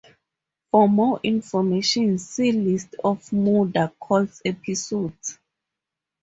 For 0.71 0.89
more 0.89 1.19
information 1.21 2.17
see 2.17 2.51
List 2.53 2.95
of 3.03 3.31
Murder 3.31 3.91
Call 3.99 4.25
episodes. 4.43 5.37